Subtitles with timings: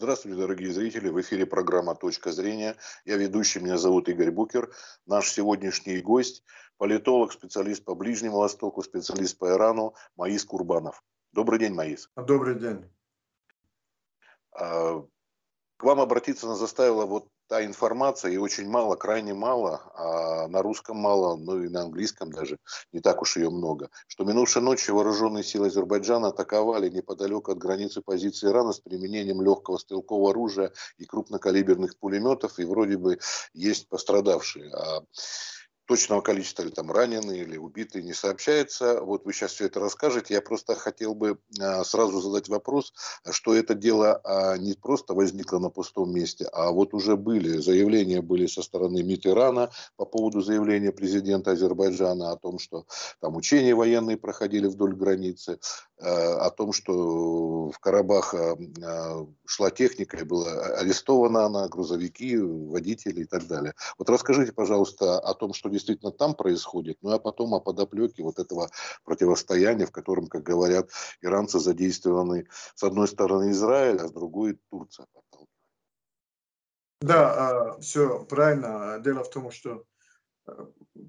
[0.00, 1.08] Здравствуйте, дорогие зрители.
[1.08, 2.76] В эфире программа «Точка зрения».
[3.04, 4.72] Я ведущий, меня зовут Игорь Букер.
[5.06, 6.44] Наш сегодняшний гость–
[6.76, 11.02] политолог, специалист по Ближнему Востоку, специалист по Ирану Маис Курбанов.
[11.32, 12.08] Добрый день, Маис.
[12.14, 12.88] Добрый день.
[14.52, 15.04] А,
[15.78, 20.62] к вам обратиться нас заставила вот та информация, и очень мало, крайне мало, а на
[20.62, 22.58] русском мало, ну и на английском даже
[22.92, 28.02] не так уж ее много, что минувшей ночью вооруженные силы Азербайджана атаковали неподалеку от границы
[28.02, 33.18] позиции Ирана с применением легкого стрелкового оружия и крупнокалиберных пулеметов, и вроде бы
[33.54, 34.70] есть пострадавшие.
[34.74, 35.00] А
[35.88, 39.00] точного количества или там раненые или убитые не сообщается.
[39.00, 40.34] Вот вы сейчас все это расскажете.
[40.34, 42.92] Я просто хотел бы а, сразу задать вопрос,
[43.30, 48.20] что это дело а, не просто возникло на пустом месте, а вот уже были заявления
[48.20, 52.84] были со стороны МИД Ирана по поводу заявления президента Азербайджана о том, что
[53.20, 55.58] там учения военные проходили вдоль границы,
[55.98, 58.34] а, о том, что в Карабах
[59.46, 63.72] шла техника и была арестована она, грузовики, водители и так далее.
[63.96, 68.38] Вот расскажите, пожалуйста, о том, что действительно там происходит, ну а потом о подоплеке вот
[68.38, 68.68] этого
[69.04, 70.90] противостояния, в котором, как говорят,
[71.22, 75.06] иранцы задействованы с одной стороны Израиль, а с другой Турция.
[77.00, 78.98] Да, а, все правильно.
[78.98, 79.84] Дело в том, что
[80.48, 80.52] э,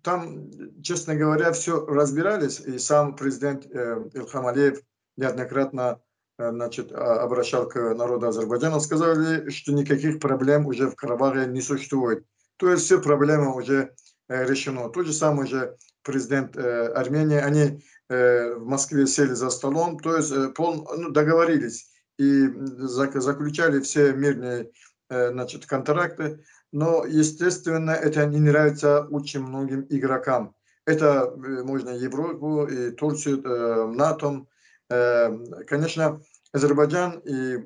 [0.03, 0.51] там,
[0.83, 4.81] честно говоря, все разбирались, и сам президент э, Илхам Алиев
[5.17, 5.99] неоднократно
[6.37, 11.61] э, значит, а, обращал к народу Азербайджана, сказали, что никаких проблем уже в Карабахе не
[11.61, 12.23] существует.
[12.57, 13.95] То есть все проблемы уже
[14.29, 14.89] решено.
[14.89, 20.15] Тот же самый же президент э, Армении, они э, в Москве сели за столом, то
[20.15, 24.69] есть пол, ну, договорились и заключали все мирные
[25.09, 30.53] значит, контракты, но, естественно, это не нравится очень многим игрокам.
[30.85, 34.45] Это можно Европу, и Турцию, НАТО.
[35.65, 37.57] Конечно, Азербайджан и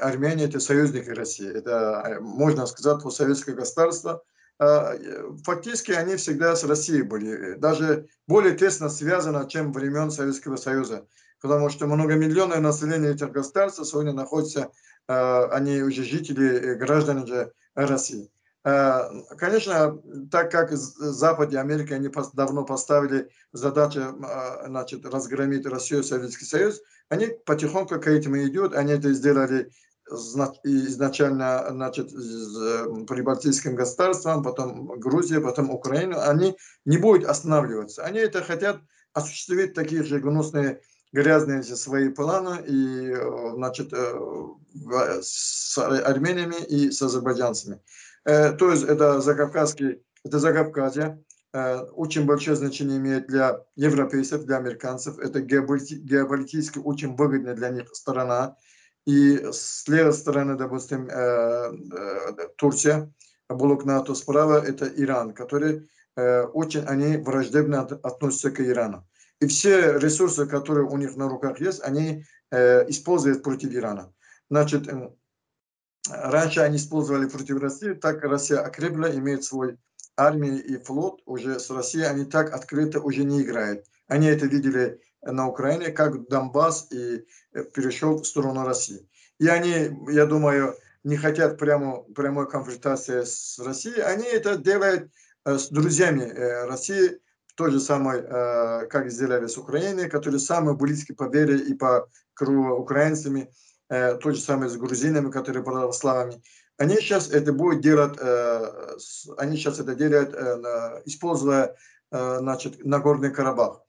[0.00, 1.48] Армения– это союзники России.
[1.48, 4.22] Это, можно сказать, советское государство–
[4.58, 11.06] фактически они всегда с Россией были, даже более тесно связаны, чем времен Советского Союза,
[11.40, 14.70] потому что многомиллионное население этих государств сегодня находится,
[15.06, 18.30] а, они уже жители, граждане же России.
[18.64, 19.98] А, конечно,
[20.30, 24.18] так как Запад и Америка они давно поставили задачу
[24.66, 29.70] значит, разгромить Россию и Советский Союз, они потихоньку к этому идут, они это сделали
[30.10, 38.04] изначально значит, с прибалтийским государством, потом Грузия, потом Украина, они не будут останавливаться.
[38.04, 38.80] Они это хотят
[39.12, 40.80] осуществить такие же гнусные,
[41.12, 43.14] грязные свои планы и,
[43.54, 47.80] значит, э, с армянами и с азербайджанцами.
[48.24, 54.58] Э, то есть это Закавказский, это Закавказье, э, очень большое значение имеет для европейцев, для
[54.58, 55.18] американцев.
[55.18, 58.56] Это геополитически очень выгодная для них сторона.
[59.08, 63.10] И с левой стороны, допустим, э, э, Турция,
[63.48, 69.08] блок НАТО справа, это Иран, который э, очень они враждебно относятся к Ирану.
[69.40, 74.12] И все ресурсы, которые у них на руках есть, они используют против Ирана.
[74.50, 74.88] Значит,
[76.10, 79.78] раньше они использовали против России, так Россия окрепла, имеет свой
[80.16, 83.86] армию и флот, уже с Россией они так открыто уже не играют.
[84.06, 89.08] Они это видели на Украине, как Донбасс и э, перешел в сторону России.
[89.38, 95.10] И они, я думаю, не хотят прямо, прямой конфронтации с Россией, они это делают
[95.44, 97.18] э, с друзьями э, России,
[97.56, 98.22] то же самое,
[98.86, 103.50] как сделали с Украиной, которые самые близкие по вере и по кругу украинцами,
[103.88, 106.40] то же самое с грузинами, которые православными.
[106.76, 108.16] Они сейчас это будут делать,
[109.38, 110.36] они сейчас это делают,
[111.04, 111.74] используя
[112.12, 113.82] значит, Нагорный Карабах.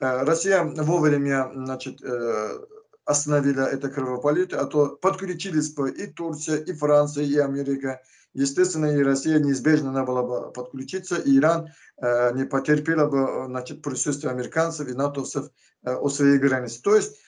[0.00, 2.58] Э, Россия вовремя значит, э,
[3.04, 8.00] остановила это кровопролитие, а то подключились бы и Турция, и Франция, и Америка.
[8.32, 11.68] Естественно, и Россия неизбежно надо было бы подключиться, и Иран
[11.98, 15.50] э, не потерпела бы значит, присутствие американцев и натовцев
[15.84, 16.82] э, у своей границы.
[16.82, 17.20] То есть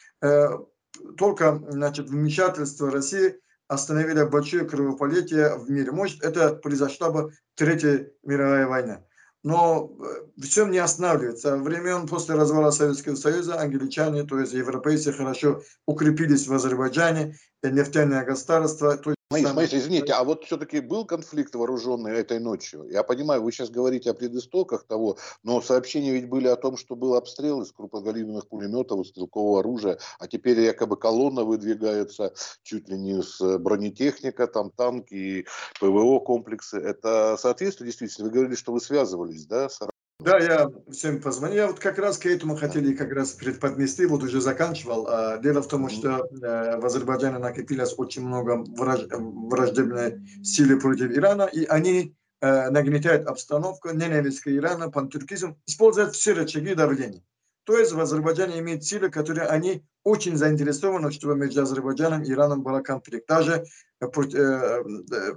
[1.18, 3.38] только значит, вмешательство России
[3.68, 5.92] остановило большое кровопролитие в мире.
[5.92, 9.02] Может, это произошла бы Третья мировая война
[9.46, 11.56] но э, все не останавливается.
[11.56, 18.96] Времен после развала Советского Союза англичане, то есть европейцы, хорошо укрепились в Азербайджане, нефтяное государство.
[19.42, 22.88] Моис, Моис, извините, а вот все-таки был конфликт вооруженный этой ночью?
[22.90, 26.96] Я понимаю, вы сейчас говорите о предыстоках того, но сообщения ведь были о том, что
[26.96, 32.96] был обстрел из крупнокалиберных пулеметов, из стрелкового оружия, а теперь якобы колонна выдвигается чуть ли
[32.98, 35.46] не с бронетехника, там танки
[35.80, 36.78] ПВО комплексы.
[36.78, 38.28] Это соответствует действительно?
[38.28, 39.80] Вы говорили, что вы связывались, да, с
[40.26, 41.56] Да, я всем позвонил.
[41.56, 45.06] Я вот как раз к этому хотели как раз предподнести, вот уже заканчивал.
[45.06, 51.42] А, дело в том, что э, в Азербайджане накопилось очень много враждебной силы против Ирана,
[51.44, 57.22] и они э, нагнетают обстановку, ненависть к Ирану, пантюркизм, используют все рычаги давления.
[57.62, 62.62] То есть в Азербайджане имеют силы, которые они очень заинтересованы, чтобы между Азербайджаном и Ираном
[62.62, 63.64] был конфликт, даже
[64.00, 64.06] э,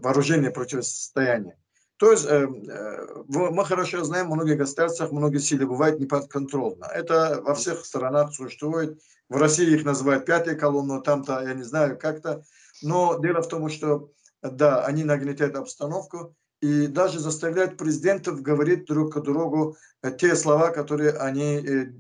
[0.02, 1.59] вооружение противостояние.
[2.00, 6.86] То есть э, э, мы хорошо знаем, в многих государствах многие силы бывают неподконтрольно.
[6.86, 9.02] Это во всех сторонах существует.
[9.28, 12.42] В России их называют пятой колонной, там-то, я не знаю, как-то.
[12.82, 14.12] Но дело в том, что
[14.42, 20.70] да, они нагнетают обстановку и даже заставляют президентов говорить друг к другу э, те слова,
[20.70, 21.92] которые они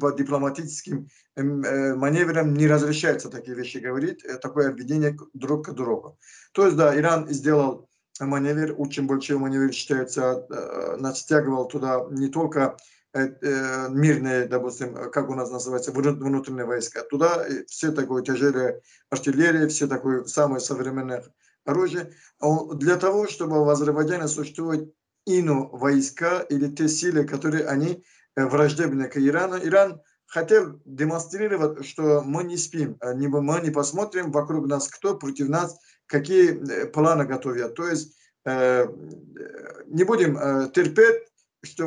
[0.00, 6.18] по дипломатическим маневрам не разрешаются такие вещи говорить, такое обвинение друг к другу.
[6.50, 7.87] То есть, да, Иран сделал
[8.26, 12.76] маневр, очень большой маневр считается, э, стягивал туда не только
[13.12, 17.02] э, э, мирные, допустим, как у нас называется, внутренние войска.
[17.02, 18.80] Туда все такое тяжелые
[19.10, 21.24] артиллерии, все такое самое современное
[21.64, 22.12] оружие.
[22.40, 24.92] А для того, чтобы в Азербайджане существуют
[25.26, 28.04] ино войска или те силы, которые они
[28.36, 29.58] враждебны к Ирану.
[29.58, 35.78] Иран хотел демонстрировать, что мы не спим, мы не посмотрим вокруг нас, кто против нас
[36.08, 37.74] какие э, планы готовят.
[37.76, 38.86] То есть э,
[39.86, 41.22] не будем э, терпеть,
[41.62, 41.84] что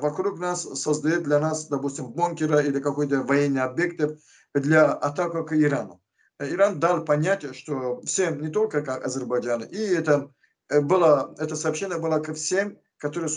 [0.00, 4.00] вокруг нас создает для нас, допустим, бункера или какой-то военный объект
[4.54, 6.00] для атаки к Ирану.
[6.40, 10.32] Иран дал понять, что всем, не только как Азербайджан, и это,
[10.68, 13.30] было, это сообщение было ко всем, которые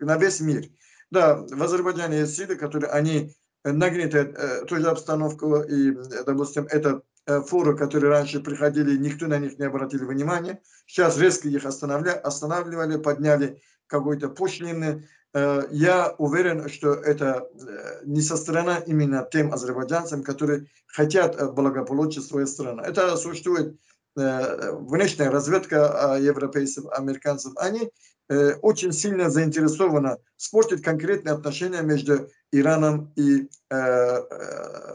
[0.00, 0.64] на весь мир.
[1.12, 5.92] Да, в Азербайджане есть силы, которые они нагнетают э, ту же обстановку, и,
[6.24, 10.60] допустим, это Э, фуры, которые раньше приходили, никто на них не обратил внимания.
[10.86, 15.06] Сейчас резко их останавливали, останавливали подняли какой-то пошлины.
[15.32, 22.22] Э, я уверен, что это э, не со стороны именно тем азербайджанцам, которые хотят благополучия
[22.22, 22.82] своей страны.
[22.82, 23.76] Это существует
[24.14, 27.54] внешняя разведка европейцев, американцев.
[27.56, 27.90] Они
[28.28, 34.18] очень сильно заинтересованы спортить конкретные отношения между Ираном и э, э,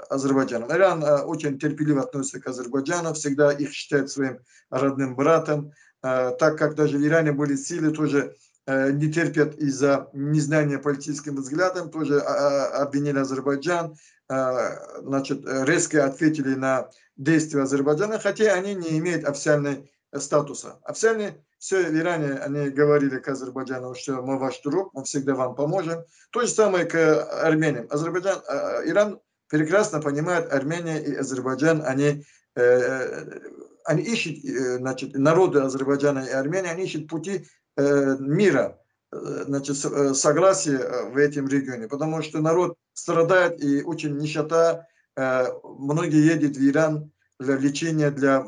[0.10, 0.72] Азербайджаном.
[0.72, 4.40] Иран э, очень терпеливо относится к Азербайджану, всегда их считает своим
[4.70, 5.72] родным братом,
[6.04, 8.36] э, так как даже в Иране были силы, тоже
[8.68, 13.96] э, не терпят из-за незнания политическим взглядом, тоже э, обвинили Азербайджан,
[14.30, 20.80] э, значит, резко ответили на действия Азербайджана, хотя они не имеют официальной статуса.
[20.84, 25.56] Официальный все в Иране, они говорили к Азербайджану, что мы ваш друг, мы всегда вам
[25.56, 26.04] поможем.
[26.32, 26.96] То же самое к
[27.44, 27.86] Армении.
[27.90, 29.20] Азербайджан, а, Иран
[29.50, 32.24] прекрасно понимает, Армения и Азербайджан, они,
[32.56, 33.40] э,
[33.86, 38.80] они ищут, э, значит, народы Азербайджана и Армении, они ищут пути э, мира,
[39.12, 46.68] значит, согласия в этом регионе, потому что народ страдает и очень нищета, многие едут в
[46.68, 48.46] Иран для лечения, для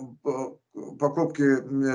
[0.74, 1.44] покупки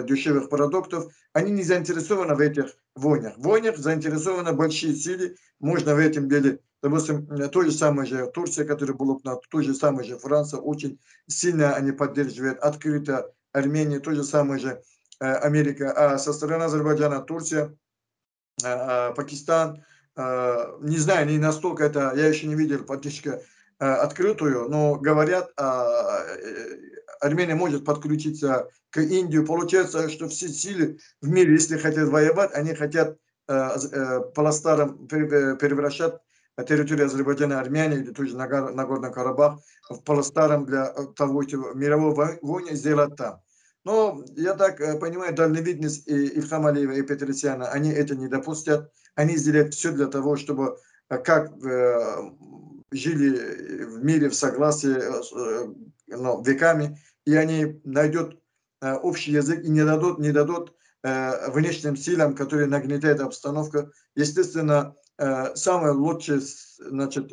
[0.05, 3.37] дешевых продуктов, они не заинтересованы в этих войнах.
[3.37, 8.65] В войнах заинтересованы большие силы, можно в этом деле, допустим, то же самое же Турция,
[8.65, 14.13] которая была на то же самое же Франция, очень сильно они поддерживают открыто Армения, то
[14.13, 14.83] же самое же
[15.21, 17.77] э, Америка, а со стороны Азербайджана Турция,
[18.63, 19.85] э, э, Пакистан,
[20.17, 23.31] не знаю, не настолько это, я еще не видел поддержку
[23.79, 25.51] открытую, но говорят,
[27.25, 29.39] Армения может подключиться к Индии.
[29.39, 33.17] Получается, что все силы в мире, если хотят воевать, они хотят
[33.49, 36.15] э, э, по старым превращать
[36.69, 39.59] территорию Азербайджана, Армянии или тоже Нагорный Карабах
[39.89, 43.41] в полостаром для того, что мировой войны сделать там.
[43.85, 48.93] Но я так э, понимаю, дальновидность и Ильхам Алиева и Петросяна, они это не допустят.
[49.15, 50.77] Они сделают все для того, чтобы
[51.09, 51.53] как
[52.91, 54.97] жили в мире в согласии
[56.07, 58.39] ну, веками, и они найдут
[58.81, 63.91] э, общий язык и не дадут, не дадут э, внешним силам, которые нагнетают обстановку.
[64.15, 66.41] Естественно, э, самое лучшее
[66.79, 67.33] значит,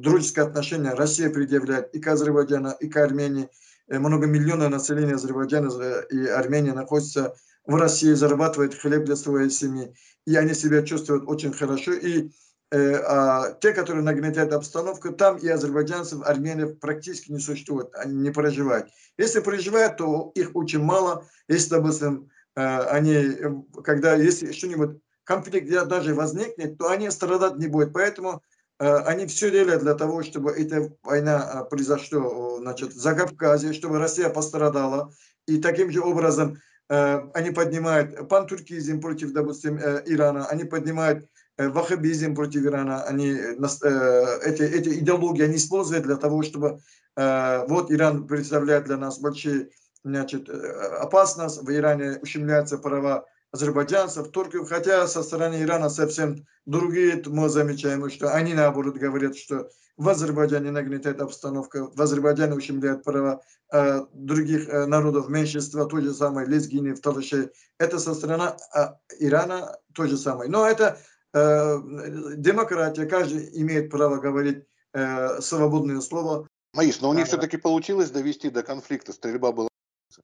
[0.00, 3.48] дружеское отношение Россия предъявляет и к Азербайджану, и к Армении.
[3.88, 5.68] Много миллионов населения Азербайджана
[6.10, 7.34] и Армении находится
[7.66, 9.94] в России, зарабатывает хлеб для своей семьи.
[10.26, 11.92] И они себя чувствуют очень хорошо.
[11.92, 12.30] И
[12.72, 18.88] а те, которые нагнетают обстановку, там и азербайджанцев, армянов практически не существует, они не проживают.
[19.18, 21.26] Если проживают, то их очень мало.
[21.48, 23.50] Если, допустим, э, они, э,
[23.82, 27.92] когда если что-нибудь, конфликт даже возникнет, то они страдать не будут.
[27.92, 28.42] Поэтому
[28.78, 35.12] они все делают для того, чтобы эта война произошла значит, за Кавказе, чтобы Россия пострадала.
[35.46, 36.56] И таким же образом
[36.88, 41.28] они поднимают пантуркизм против, допустим, Ирана, они поднимают
[41.68, 46.80] ваххабизм против Ирана, они, эти, эти идеологии они используют для того, чтобы
[47.16, 49.70] вот Иран представляет для нас большие
[50.04, 57.48] значит, опасность, в Иране ущемляются права азербайджанцев, турков, хотя со стороны Ирана совсем другие, мы
[57.48, 64.00] замечаем, что они наоборот говорят, что в Азербайджане нагнетает обстановка, в Азербайджане ущемляют права э,
[64.14, 67.50] других э, народов, меньшинства, то же самое, лезгины, талашей.
[67.78, 68.86] Это со стороны э,
[69.18, 70.50] Ирана то же самое.
[70.50, 70.96] Но это э,
[71.34, 76.48] демократия, каждый имеет право говорить э, свободное слово.
[76.74, 79.69] Маис, но у них все-таки получилось довести до конфликта, стрельба была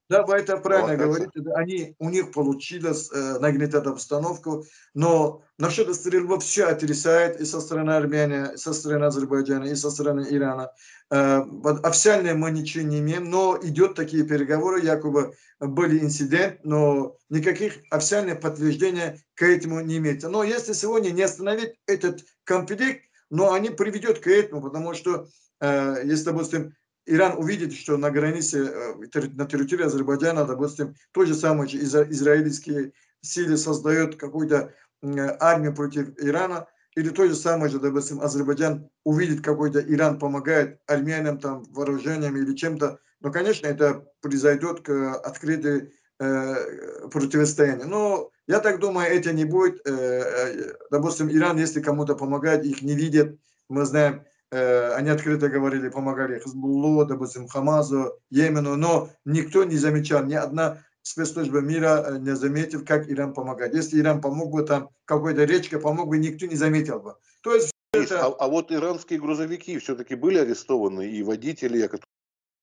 [0.08, 1.30] да, вы это правильно говорите.
[1.54, 7.90] Они, у них получилось э, нагнетать обстановку, но насчет стрельбы все отрицает и со стороны
[7.90, 10.70] Армении, и со стороны Азербайджана, и со стороны Ирана.
[11.10, 11.42] Э,
[11.82, 18.40] официально мы ничего не имеем, но идет такие переговоры, якобы были инцидент, но никаких официальных
[18.40, 20.28] подтверждений к этому не имеется.
[20.28, 25.28] Но если сегодня не остановить этот конфликт, но они приведет к этому, потому что,
[25.60, 26.74] э, если, допустим,
[27.06, 28.94] Иран увидит, что на границе, э,
[29.34, 34.72] на территории Азербайджана, допустим, то же самое израильские силы создают какую-то
[35.02, 41.38] армию против Ирана, или то же самое же, допустим, Азербайджан увидит какой-то Иран помогает армянам
[41.38, 47.86] там вооружениями или чем-то, но, конечно, это произойдет к открытой э, противостоянию.
[47.86, 49.86] Но я так думаю, это не будет.
[49.86, 53.36] Э, э допустим, Иран, если кому-то помогает, их не видят.
[53.68, 60.34] Мы знаем, они открыто говорили, помогали Хизбуллу, допустим, Хамазу, Йемену, но никто не замечал, ни
[60.34, 63.74] одна спецслужба мира э, не заметил, как Иран помогает.
[63.74, 67.14] Если Иран помог бы там, какой-то речка помог бы, никто не заметил бы.
[67.42, 68.26] То есть это...
[68.26, 72.02] а, а вот иранские грузовики все-таки были арестованы, и водители, которые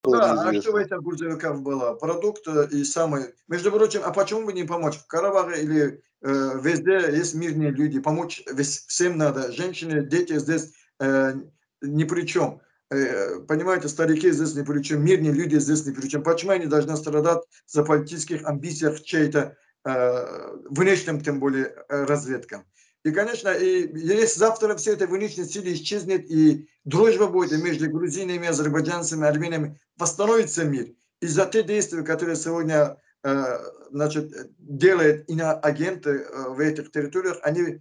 [0.05, 1.93] да, а что в этих грузовиках было?
[1.93, 3.33] Продукт э, и самый...
[3.47, 4.97] Между прочим, а почему бы не помочь?
[4.97, 8.01] В Карабахе или э, везде есть мирные люди.
[8.01, 8.43] Помочь
[8.87, 9.53] всем надо.
[9.53, 11.35] Женщины, дети здесь э,
[11.83, 12.61] ни при чем.
[12.89, 16.23] Э, понимаете, старики здесь ни при чем, мирные люди здесь ни при чем.
[16.23, 22.65] Почему они должны страдать за политических амбициях чьей-то э, внешним, тем более, э, разведкам?
[23.03, 28.47] И, конечно, и если завтра все это внешние силы исчезнет, и дружба будет между грузинами,
[28.47, 30.93] азербайджанцами, армянами, восстановится мир.
[31.19, 33.59] И за те действия, которые сегодня э,
[33.91, 37.79] значит, делают иноагенты в этих территориях, они Э,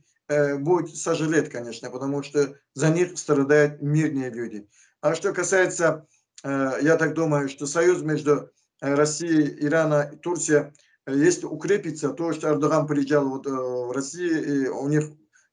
[0.59, 4.69] будет сожалеть, конечно, потому что за них страдают мирные люди.
[5.01, 6.07] А что касается,
[6.45, 10.73] э, я так думаю, что союз между э, Россией, Ираном и Турцией,
[11.07, 15.05] если укрепится, то, что Эрдоган приезжал вот в Россию, и у них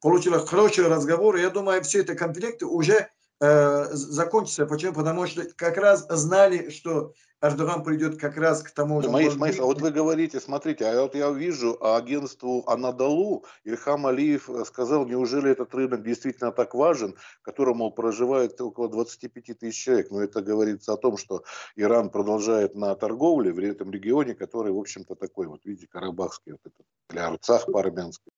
[0.02, 3.10] получилось хороший разговор, я думаю, все эти конфликты уже
[3.40, 4.66] закончатся.
[4.66, 4.94] Почему?
[4.94, 9.10] Потому что как раз знали, что Эрдоган придет как раз к тому же...
[9.10, 14.50] Маис, Маис, а вот вы говорите, смотрите, а вот я вижу агентству Анадолу Ильхам Алиев
[14.50, 19.82] э, сказал, неужели этот рынок действительно так важен, в котором, мол, проживает около 25 тысяч
[19.82, 20.12] человек.
[20.12, 21.44] Но это говорится о том, что
[21.78, 26.62] Иран продолжает на торговле в этом регионе, который, в общем-то, такой, вот видите, карабахский, вот
[26.66, 28.32] этот, или Арцах по-армянски.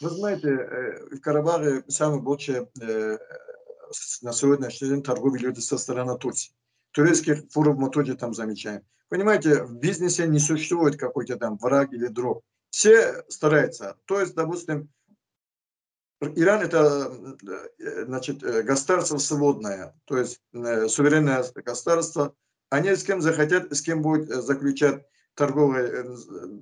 [0.00, 3.18] Вы знаете, э, в Карабахе самое большее э,
[4.22, 6.54] на сегодняшний день торговля люди со стороны Турции
[6.94, 8.82] турецких фуров мы тоже там замечаем.
[9.08, 12.42] Понимаете, в бизнесе не существует какой-то там враг или друг.
[12.70, 13.96] Все стараются.
[14.06, 14.88] То есть, допустим,
[16.20, 17.12] Иран это
[17.78, 22.34] э, значит, э, государство свободное, то есть э, суверенное государство.
[22.70, 26.06] Они с кем захотят, с кем будет заключать торговый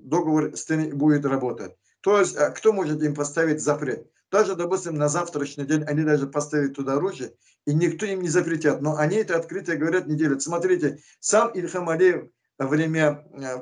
[0.05, 1.77] договор, с тем будет работать.
[2.01, 4.11] То есть, а кто может им поставить запрет?
[4.33, 7.35] Даже, допустим, на завтрашний день они даже поставят туда оружие,
[7.67, 8.81] и никто им не запретят.
[8.81, 10.41] Но они это открыто говорят, не делят.
[10.41, 13.59] Смотрите, сам Ильхам Алиев во время э,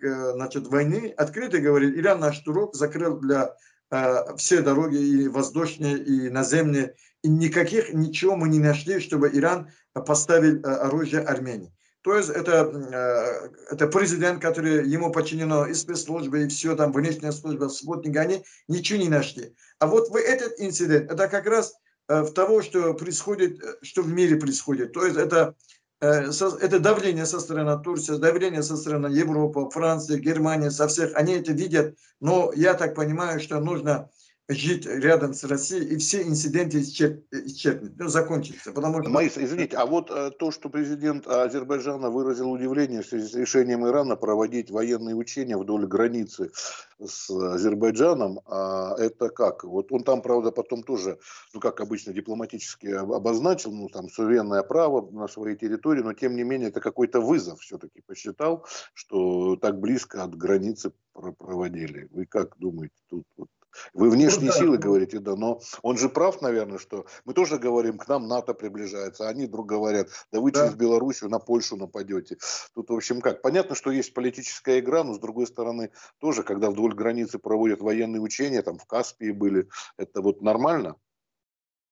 [0.00, 3.56] э, значит, войны открыто говорит, Иран наш турок закрыл для
[3.90, 6.94] э, все дороги и воздушные, и наземные.
[7.22, 11.74] И никаких, ничего мы не нашли, чтобы Иран поставил оружие Армении.
[12.02, 17.68] То есть это, это президент, который ему подчинено и спецслужбы, и все там, внешняя служба,
[17.68, 19.54] спутник, они ничего не нашли.
[19.78, 21.74] А вот в этот инцидент, это как раз
[22.08, 24.92] э, в того, что происходит, э, что в мире происходит.
[24.92, 25.54] То есть это,
[26.00, 31.10] э, это давление со стороны Турции, давление со стороны Европы, Франции, Германии, со всех.
[31.14, 34.08] Они это видят, но я так понимаю, что нужно
[34.48, 38.72] жить рядом с Россией, и все инциденты исчерпнут, ну, закончатся.
[38.72, 39.10] Потому что...
[39.10, 43.86] Маис, извините, а вот э, то, что президент Азербайджана выразил удивление в связи с решением
[43.86, 46.50] Ирана проводить военные учения вдоль границы
[46.98, 49.64] с Азербайджаном, а это как?
[49.64, 51.18] Вот он там, правда, потом тоже,
[51.52, 56.42] ну, как обычно, дипломатически обозначил, ну, там, суверенное право на своей территории, но, тем не
[56.42, 62.08] менее, это какой-то вызов все-таки посчитал, что так близко от границы проводили.
[62.12, 63.26] Вы как думаете тут?
[63.36, 63.48] Вот?
[63.94, 64.58] Вы внешние ну, да.
[64.58, 68.54] силы говорите, да, но он же прав, наверное, что мы тоже говорим, к нам НАТО
[68.54, 70.64] приближается, а они вдруг говорят, да вы да.
[70.64, 72.36] через Белоруссию на Польшу нападете.
[72.74, 73.42] Тут, в общем, как?
[73.42, 78.20] Понятно, что есть политическая игра, но с другой стороны, тоже, когда вдоль границы проводят военные
[78.20, 80.96] учения, там в Каспии были, это вот нормально?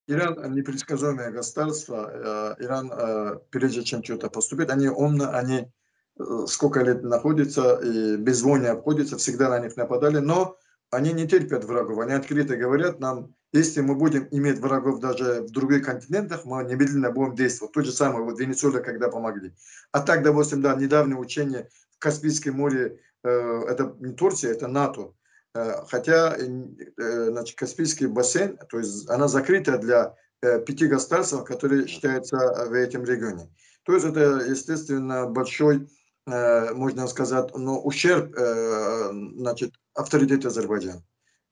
[0.08, 2.54] Иран непредсказуемое государство.
[2.58, 5.72] Э, Иран, э, прежде чем что-то поступит, они умно, они
[6.18, 10.58] э, сколько лет находятся и без войны обходятся, всегда на них нападали, но
[10.90, 11.98] они не терпят врагов.
[11.98, 17.10] Они открыто говорят нам, если мы будем иметь врагов даже в других континентах, мы немедленно
[17.10, 17.72] будем действовать.
[17.72, 19.54] То же самое, вот Венесуэла, когда помогли.
[19.92, 25.12] А так, допустим, да, недавнее учение в Каспийском море, это не Турция, это НАТО
[25.56, 31.86] Э, хотя э, значит, Каспийский бассейн, то есть она закрыта для э, пяти государств, которые
[31.86, 32.36] считаются
[32.68, 33.50] в этом регионе.
[33.84, 35.88] То есть это, естественно, большой,
[36.26, 41.04] можно сказать, но ущерб значит, авторитет Азербайджана.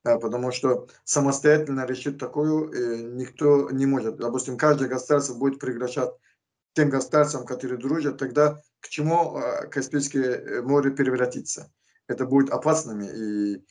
[0.02, 4.16] Потому что самостоятельно решить такую никто не может.
[4.16, 6.11] Допустим, каждое государство будет прекращать
[6.75, 9.40] тем государствам, которые дружат, тогда к чему
[9.71, 11.73] Каспийское море превратится?
[12.09, 13.07] Это будет опасными.
[13.07, 13.64] И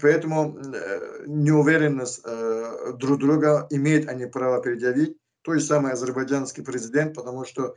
[0.00, 5.16] Поэтому э, неуверенность э, друг друга имеют они право предъявить.
[5.42, 7.74] То же самое азербайджанский президент, потому что э,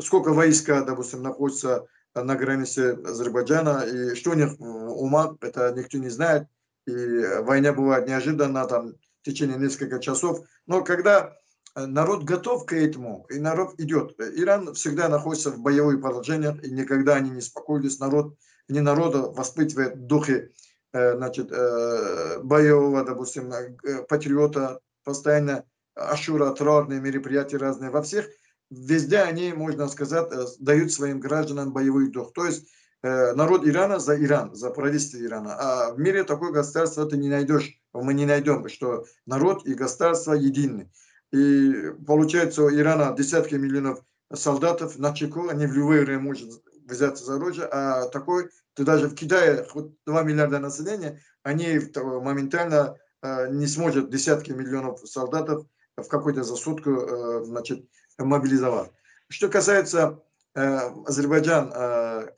[0.00, 6.10] сколько войска, допустим, находится на границе Азербайджана, и что у них ума, это никто не
[6.10, 6.46] знает.
[6.86, 6.92] И
[7.40, 10.40] война бывает неожиданно, там, в течение нескольких часов.
[10.66, 11.32] Но когда
[11.74, 14.14] народ готов к этому, и народ идет.
[14.18, 17.98] Иран всегда находится в боевых положениях, и никогда они не успокоились.
[17.98, 18.36] Народ,
[18.68, 20.52] не народа воспитывает духи
[20.94, 25.64] Э, значит, э, боевого, допустим, э, патриота, постоянно
[25.96, 27.90] ашура, трорные мероприятия разные.
[27.90, 28.28] Во всех,
[28.70, 30.28] везде они, можно сказать,
[30.58, 32.32] дают своим гражданам боевой дух.
[32.32, 32.68] То есть
[33.02, 35.54] народ Ирана за Иран, за правительство Ирана.
[35.58, 40.32] А в мире такое государство ты не найдешь, мы не найдем, что народ и государство
[40.32, 40.90] едины.
[41.32, 44.00] И получается у Ирана десятки миллионов
[44.32, 49.08] солдатов на чеку, они в любое время могут взяться за оружие, а такой то даже
[49.08, 56.08] в Китае хоть 2 миллиарда населения, они моментально э, не сможет десятки миллионов солдатов в
[56.08, 57.86] какой-то за сутку э, значит,
[58.18, 58.90] мобилизовать.
[59.28, 60.22] Что касается
[60.54, 61.72] э, Азербайджан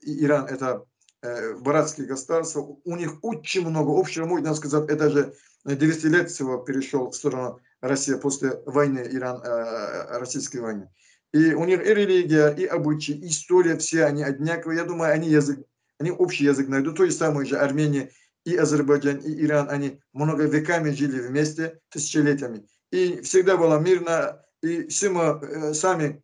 [0.02, 0.84] и Иран, это
[1.60, 5.34] братские государства, у них очень много общего, можно сказать, это же
[5.64, 9.42] 200 лет всего перешел в сторону России после войны, Иран,
[10.20, 10.88] российской войны.
[11.32, 14.78] И у них и религия, и обычаи, и история, все они одинаковые.
[14.78, 15.66] Я думаю, они язык
[15.98, 16.96] они общий язык найдут.
[16.96, 18.10] То есть самое же Армения
[18.44, 22.66] и Азербайджан, и Иран, они много веками жили вместе, тысячелетиями.
[22.90, 26.22] И всегда было мирно, и все мы э, сами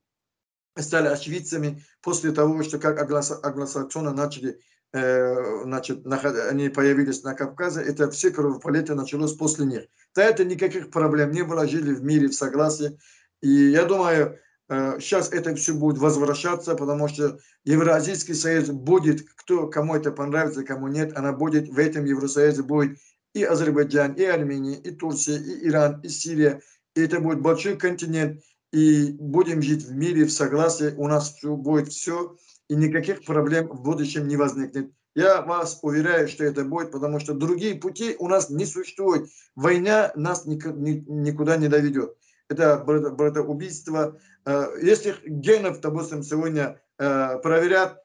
[0.79, 4.61] стали очевидцами после того, что как англосаксоны начали,
[4.93, 9.83] э, значит, они появились на Кавказе, это все кровопролитие началось после них.
[10.15, 12.99] Да это никаких проблем не было, жили в мире, в согласии.
[13.41, 19.67] И я думаю, Сейчас э, это все будет возвращаться, потому что Евразийский союз будет, кто,
[19.67, 22.99] кому это понравится, кому нет, она будет, в этом Евросоюзе будет
[23.35, 26.61] и Азербайджан, и Армения, и Турция, и Иран, и Сирия.
[26.95, 31.57] И это будет большой континент, и будем жить в мире, в согласии, у нас все,
[31.57, 32.37] будет все,
[32.69, 34.91] и никаких проблем в будущем не возникнет.
[35.15, 39.29] Я вас уверяю, что это будет, потому что другие пути у нас не существует.
[39.55, 42.17] Война нас никуда не доведет
[42.53, 44.19] это братоубийство.
[44.45, 47.99] Э, если генов, допустим, сегодня э, проверят,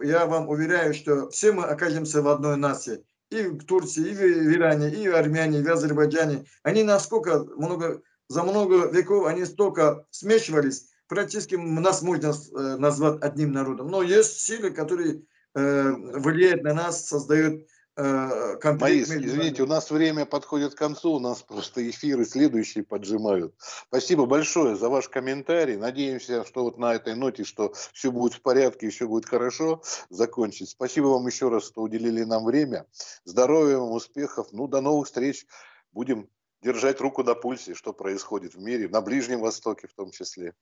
[0.00, 3.04] я вам уверяю, что все мы окажемся в одной нации.
[3.30, 6.44] И в Турции, и в Иране, и в Армении, и в Азербайджане.
[6.62, 13.52] Они насколько много, за много веков они столько смешивались, практически нас можно э, назвать одним
[13.52, 13.88] народом.
[13.88, 15.22] Но есть силы, которые
[15.54, 21.42] влияют на нас, создают э, Маис, извините, у нас время подходит к концу, у нас
[21.42, 23.54] просто эфиры следующие поджимают.
[23.88, 25.76] Спасибо большое за ваш комментарий.
[25.76, 29.82] Надеемся, что вот на этой ноте, что все будет в порядке и все будет хорошо,
[30.08, 30.70] закончить.
[30.70, 32.86] Спасибо вам еще раз, что уделили нам время.
[33.24, 34.48] Здоровья вам, успехов.
[34.52, 35.46] Ну, до новых встреч.
[35.92, 36.28] Будем
[36.62, 40.54] держать руку на пульсе, что происходит в мире, на Ближнем Востоке в том числе.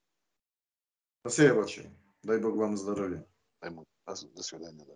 [1.20, 1.90] Спасибо большое.
[2.22, 3.26] Дай Бог вам здоровья.
[4.06, 4.84] До свидания.
[4.84, 4.94] Да.